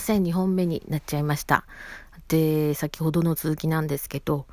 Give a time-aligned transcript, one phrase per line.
[0.00, 0.22] ません。
[0.22, 1.66] 2本目になっちゃいました。
[2.28, 4.46] で、先ほどの続きなんですけど、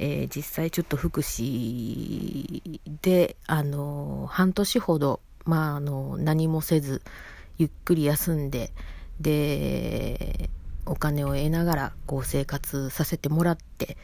[0.00, 7.02] えー、実際ちょっと福祉で、あの、半年ほど、まあ、あの、何もせず、
[7.58, 8.72] ゆっくり休んで、
[9.20, 10.50] で、
[10.84, 13.96] お金を得ながら、こう、生活させてもらって、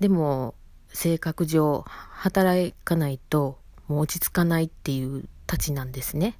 [0.00, 0.54] でも、
[0.90, 6.36] 性格上、働かないと、もう落ち着かないっていうたちなんですね。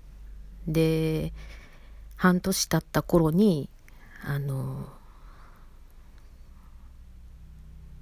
[0.69, 1.33] で、
[2.17, 3.71] 半年経った頃に、
[4.27, 4.89] あの、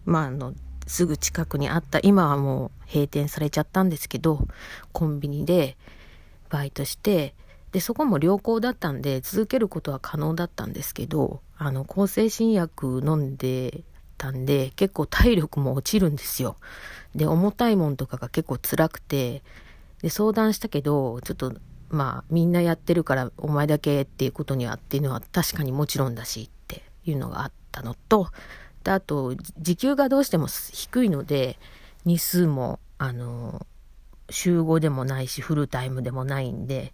[0.06, 0.54] まあ、あの、
[0.86, 4.46] すぐ近くにあった、今はもう閉店されちゃったんですけど、
[4.92, 5.76] コンビニで
[6.48, 7.34] バイトして、
[7.72, 13.82] で、そこも良好だったんで、続けることは可能だったんですけど、あの、抗精神薬飲んで
[14.16, 16.56] たんで、結構体力も落ちるんですよ。
[17.14, 19.42] で、重たいもんとかが結構辛くて、
[20.00, 21.54] で、相談したけど、ちょっと
[21.94, 28.28] まあみんなやってるからお前だけっていうことにはっていうのは確かにもちろんだしっていうのがあったのと
[28.82, 31.58] であと時給がどうしても低いので
[32.04, 33.66] 日数もあの
[34.28, 36.92] 週5でもないしフルタイムでもないんで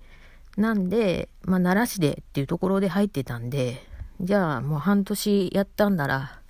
[0.56, 3.82] なんでまあ奈良市でっていうところで入ってたんで
[4.20, 6.40] じゃあもう半年やったんなら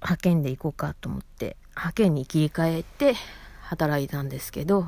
[0.00, 3.14] 派遣で行こうかと思って派遣に切り替えて
[3.60, 4.86] 働いたんですけど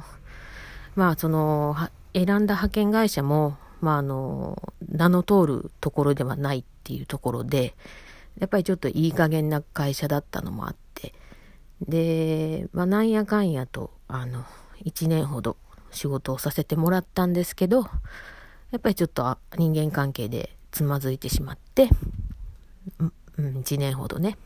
[0.97, 1.77] まあその
[2.19, 7.75] 選んだ派遣会社も、まあ、あの、名の通るところではないっていうところで、
[8.39, 11.15] やっぱりちょっといい加減な会社だったのもあって、
[11.81, 14.45] で、まあ、なんやかんやと、あの、
[14.85, 15.57] 1年ほど
[15.91, 17.83] 仕事をさせてもらったんですけど、
[18.71, 21.89] やっぱりちょっと人間関係でつまずいてしまって、
[23.37, 24.37] うん、1年ほどね。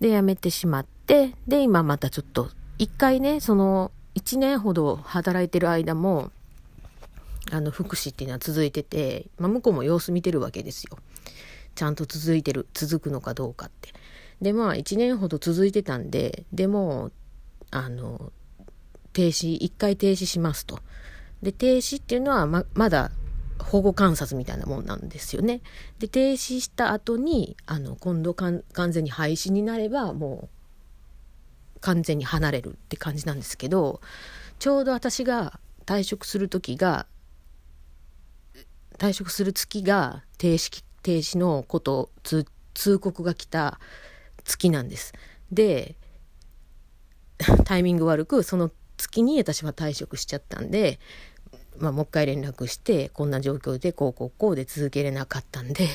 [0.00, 6.30] で、辞めてしまって、で、今またちょっと、一回ね、その、1年ほど働いてる間も、
[7.50, 10.98] あの、福祉っていうのは続いてて、まあ、向こうも様子見てるわけですよ。
[11.74, 13.92] ちゃんと続いてる、続くのかどうかって。
[14.40, 17.10] で、まあ、1年ほど続いてたんで、でも、
[17.70, 18.32] あの、
[19.12, 20.80] 停止、1回停止しますと。
[21.42, 23.10] で、停止っていうのはま、まだ
[23.58, 25.60] 保護観察みたいなもんなんですよね。
[25.98, 30.48] で、停止した後に、あの、今度完全に廃止になれば、も
[31.76, 34.00] う、完全に離れるって感じなんですけど、
[34.58, 37.06] ちょうど私が退職する時が、
[39.00, 42.44] 退職する月が停止停止のこと通
[42.74, 43.80] 通告が来た
[44.44, 45.14] 月なんです。
[45.50, 45.96] で
[47.64, 51.00] タイミング悪くその月に私は退職しちゃったんで、
[51.78, 55.88] まあ、もう一回連絡してこんな状況でこうこうこうで続けれなかったんで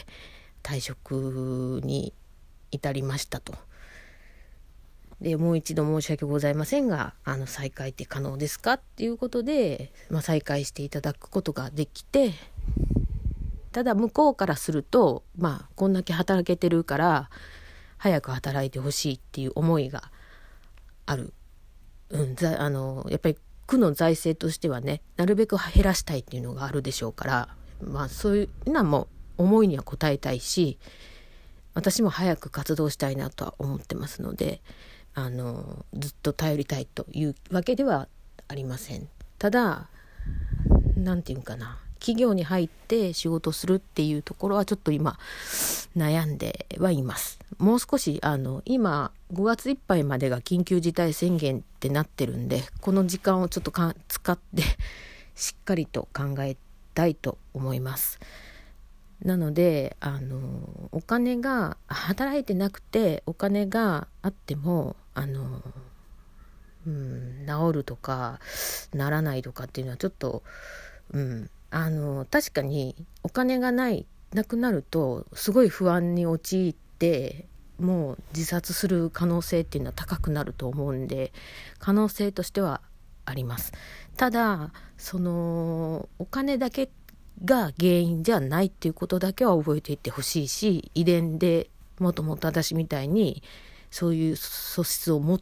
[0.64, 2.12] 退職に
[2.72, 3.54] 至りましたと。
[5.22, 8.74] でもう一度申し訳ございませんがあの再開って可能ですか？
[8.74, 12.34] っていうことで、まあ、再開していただくことができて
[13.76, 17.30] ただ向こうからするとまあこんだけ働けてるから
[17.98, 20.14] 早く働いてほしいっていう思いが
[21.06, 21.34] ある、
[22.10, 23.38] うん、ざあのやっぱり
[23.68, 27.50] 区の財政としてはねなるべく減らしたいっていうのがあるでしょうから
[27.82, 30.80] まあそういうのはもう思いには応えたいし
[31.74, 34.62] 私も早く活動したいなとは思ってますので
[35.16, 38.08] あのずっと頼りたいというわけでは
[38.48, 39.10] ありません。
[39.38, 39.90] ただ
[40.96, 45.18] 何て言うかな企業に入って仕事するっていうところはちょっと今
[45.96, 47.40] 悩んではいます。
[47.58, 54.64] もう少しあの今5月いっぱいまでが緊急事態宣言ってなってるんでこの時間をちょっとか使って
[55.36, 56.58] しっかりと考え
[56.94, 58.20] たいと思います。
[59.24, 65.62] なのであのお金が働いてなくてお金があってもあの、
[66.86, 68.40] うん、治るとか
[68.94, 70.44] ならないとかっていうのはちょっと、
[71.12, 81.34] うん、あの確かにお金がないなくなるとすごい不安に陥ってもう自殺する可能性っていうのは高くなると思うんで
[81.78, 82.80] 可能性としては
[83.26, 83.74] あります。
[84.16, 86.90] ただそのお金だけ
[87.44, 91.70] が原因じゃないっていうことだけは覚えていってほしいし遺伝で
[92.00, 93.44] もともと私みたいに
[93.92, 95.42] そういう素質を持っ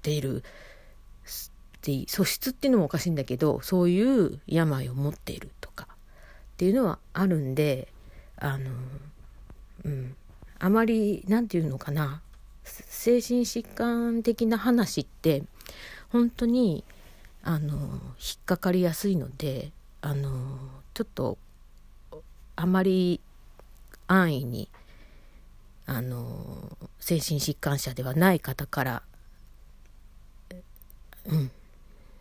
[0.00, 0.44] ている
[1.82, 7.88] って素質っていうのもおかしいんだけどそういう病を持っているとかっていうのはあるんで
[8.36, 8.70] あの
[9.84, 10.14] うん。
[10.60, 12.22] あまり何て言うのかな
[12.62, 15.42] 精神疾患的な話って
[16.10, 16.84] 本当に
[17.42, 20.30] あの引っかかりやすいのであの
[20.94, 21.36] ちょっと
[22.54, 23.20] あまり
[24.06, 24.68] 安易に
[25.86, 29.02] あの精神疾患者ではない方から
[31.26, 31.50] うん。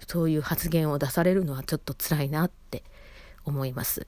[0.07, 2.83] そういう発言を出されるのはちょっと辛いなって
[3.45, 4.07] 思います。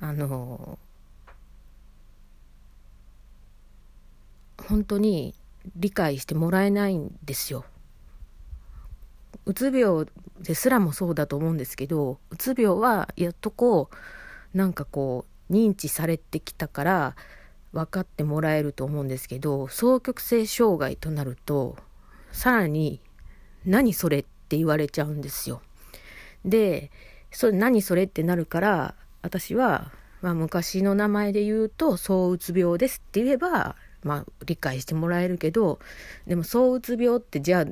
[0.00, 0.78] あの
[4.68, 5.34] 本当に
[5.76, 7.64] 理解してもらえないんですよ。
[9.46, 10.06] うつ病
[10.40, 13.90] ですらもそうだと思うんですけどうつ病はやっとこ
[14.52, 17.16] うなんかこう認知されてきたから
[17.72, 21.76] 分かってもらえると思うんですけど双極性障害となると
[22.34, 23.00] さらに
[23.64, 25.62] 「何それ?」って言われちゃうんですよ。
[26.44, 26.90] で
[27.30, 35.78] それ何それってなるから私は、まあ、昔の名前で言うと「躁うつ病です」って言えば、まあ、理解してもらえるけど
[36.26, 37.66] でも躁うつ病ってじゃあ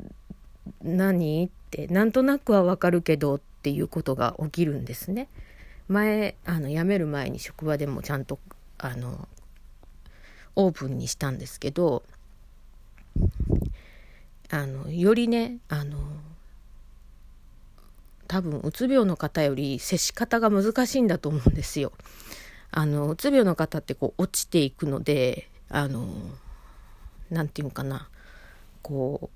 [0.82, 5.28] 何ってなんとなくはわかるけどっていうことが起きるんですね。
[5.88, 8.38] 前あの辞める前に職場でもちゃんと
[8.78, 9.28] あの
[10.56, 12.02] オープンにしたんですけど
[14.52, 15.96] あのよりねあの
[18.28, 21.92] 多分うつ病の方より接し方が難しいんだと思うんですよ。
[22.70, 26.06] あのうつ病の方ってこう落ちていくのであの
[27.30, 28.10] なんていうかな
[28.82, 29.30] こ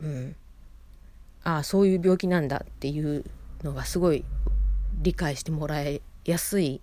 [0.00, 0.36] ううん
[1.44, 3.26] ああそういう病気なんだっていう
[3.62, 4.24] のがすごい
[5.02, 6.80] 理解してもらいやすい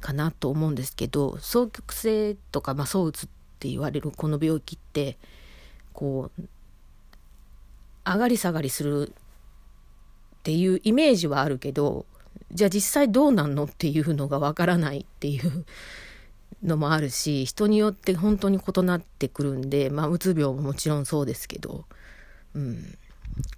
[0.00, 5.16] かなと思うんですけど双極性とか、まあ、躁うつって言われるこの病気って
[5.92, 6.42] こう
[8.04, 9.12] 上がり下がりするっ
[10.44, 12.04] ていうイメージはあるけど
[12.52, 15.64] じゃあ実際どうなんのっていうのがわからないっていう
[16.62, 21.84] のもあるし人によって本当に異なってくるんでまあうつ病ももちろんそうですけど、
[22.54, 22.98] うん、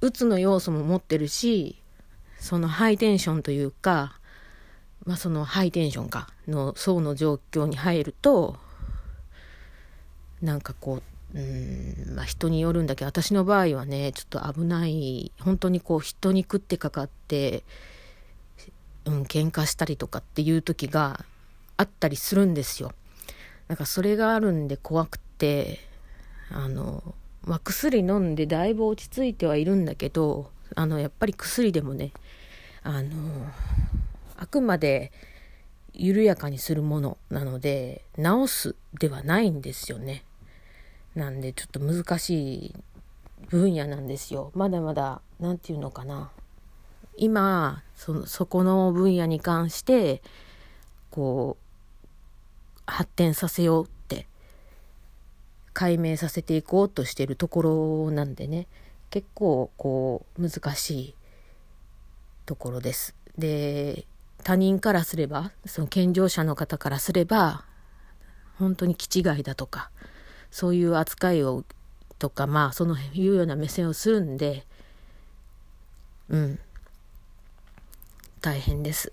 [0.01, 1.77] うつの要素も持ってるし
[2.39, 4.19] そのハイテンションというか、
[5.05, 8.57] まあ、そのハイテンションかの層の状況に入ると
[10.43, 17.65] なんかこううんまあ人によるんだけど私の場合はねちょっと危ない本当にこう人に食ってかかって
[19.05, 21.25] うん喧嘩したりとかっていう時が
[21.77, 22.93] あったりするんですよ。
[23.69, 25.81] なんかそれがあるんで怖くて
[26.51, 27.15] あの、
[27.45, 32.13] まあ、薬飲んでだいぶ落ち着いてはいるんだけどあのやっぱり薬でもね
[32.83, 33.11] あの
[34.37, 35.13] あくまで
[35.93, 40.25] 緩やかにするものなので治すではないんですよね。
[41.19, 42.75] なんでちょっと難しい
[43.49, 44.53] 分野なんですよ。
[44.55, 46.31] まだまだ、何て言うのかな。
[47.17, 50.23] 今、その、そこの分野に関して、
[51.11, 54.29] こう、発展させようって、
[55.73, 57.63] 解明させていこうとしてるとこ
[58.07, 58.69] ろなんでね、
[59.11, 61.15] 結構、こう、難しい
[62.47, 63.17] ところです。
[63.37, 64.07] で、
[64.45, 67.65] 他人からすれば、その健常者の方からすれば、
[68.57, 69.91] 本当に気違いだとか、
[70.51, 71.65] そういう扱いを
[72.19, 74.65] とかまあそのいうような目線をするんで
[76.29, 76.59] うん
[78.41, 79.13] 大変です。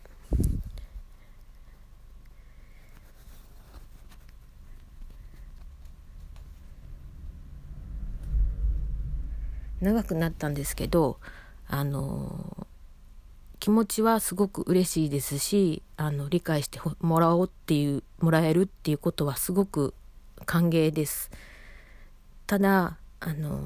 [9.82, 11.20] 長くなったんですけど
[11.68, 12.66] あの
[13.60, 19.94] 気持ちはすごく嬉しいですしあの理解してもらおうっていうもらえるっていうことはすごく
[20.46, 21.32] 歓迎です。
[22.48, 23.62] ただ、あの、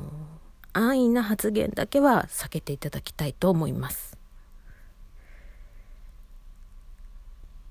[0.74, 4.18] 安易な発言だけは避けていただきたいと思います。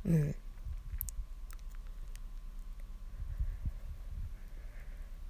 [0.06, 0.34] うん。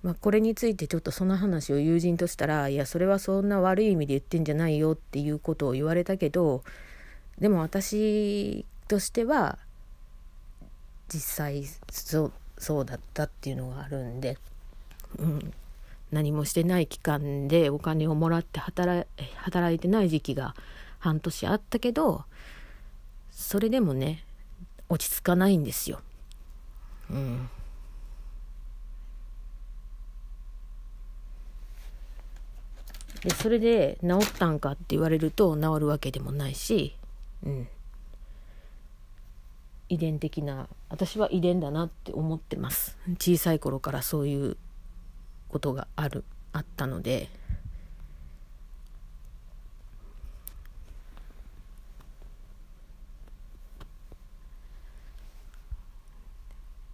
[0.02, 6.62] まあ、これについてちょっとその話を友人としたらいやそれはそんな悪い意味で言ってんじゃないよっていうことを言われたけど
[7.38, 9.58] でも私としては
[11.08, 14.37] 実際そうそうだったっていうのがあるんで、
[15.19, 15.53] うん、
[16.11, 20.55] 何もしてない期間でお金をもらって働働いてない時期が
[20.99, 22.25] 半年あったけど
[23.31, 24.25] それでもね
[24.88, 26.00] 落ち着かないんですよ。
[27.11, 27.49] うん、
[33.23, 36.97] でそれで治ったんかって言われると治るわけでもないし、
[37.45, 37.69] うん、
[39.88, 42.97] 遺伝的な私は遺伝だなって思ってます。
[43.18, 44.57] 小さい頃からそういう
[45.49, 47.28] ことがあるあったので。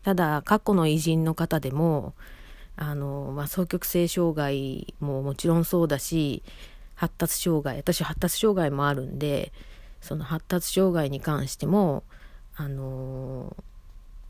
[0.04, 2.12] ただ過去の偉人の方でも
[2.76, 6.42] あの、まあ、双極性障害ももちろんそうだし
[6.94, 9.50] 発達障害私発達障害もあるんで
[10.02, 12.04] その発達障害に関しても
[12.56, 13.56] あの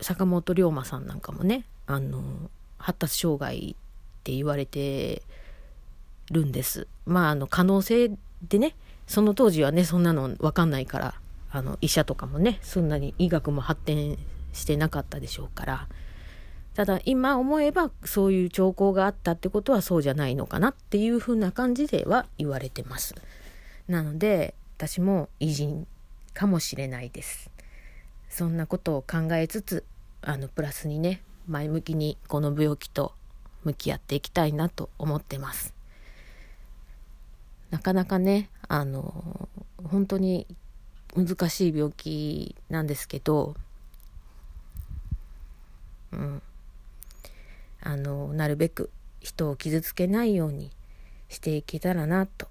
[0.01, 3.75] 坂本龍馬さんなんかもね、あの発達障害っ
[4.23, 5.21] て言われて
[6.31, 6.87] るんです。
[7.05, 8.11] まあ、あの可能性
[8.47, 8.75] でね
[9.07, 11.15] その当時はねそんなの分かんないから
[11.51, 14.17] あの医者とかもねそんなに医学も発展
[14.53, 15.87] してなかったでしょうから。
[16.73, 23.15] ただ今思えばそういう兆候があったってことはそうじゃないのかなっていうふうな感じでは言われてます。
[23.87, 25.87] なので私も偉人
[26.33, 27.49] かもしれないです。
[28.35, 29.85] そんなことを考えつつ
[30.21, 33.13] あのプラスにね前向きにこの病気と
[33.63, 35.73] 向き合っていきたいなと思ってます
[37.71, 39.47] なかなかねあの
[39.85, 40.47] 本当に
[41.15, 43.55] 難しい病気なんですけど
[46.11, 46.41] うん
[47.83, 48.89] あのなるべく
[49.21, 50.71] 人を傷つけないように
[51.29, 52.49] していけたらなと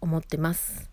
[0.00, 0.91] 思ってます。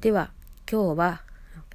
[0.00, 0.30] では
[0.70, 1.20] 今日は、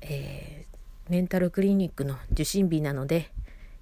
[0.02, 3.30] えー、メンタルクリニックの受診日なので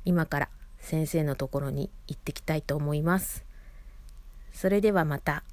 [0.03, 3.45] 今から先生のところに行ってきたいと思います。
[4.51, 5.45] それではまた。